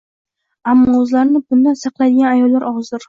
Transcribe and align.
Ammo 0.71 0.95
o'zlarini 1.01 1.41
bundan 1.51 1.77
saqlaydigan 1.83 2.31
ayollar 2.33 2.67
ozdir. 2.73 2.99